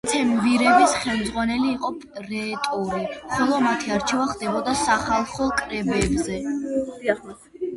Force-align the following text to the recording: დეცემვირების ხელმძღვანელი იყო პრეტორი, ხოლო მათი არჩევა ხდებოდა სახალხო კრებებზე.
დეცემვირების 0.07 0.93
ხელმძღვანელი 1.01 1.67
იყო 1.73 1.91
პრეტორი, 2.05 3.03
ხოლო 3.35 3.59
მათი 3.67 3.93
არჩევა 3.99 4.25
ხდებოდა 4.33 4.75
სახალხო 4.83 5.51
კრებებზე. 5.61 6.41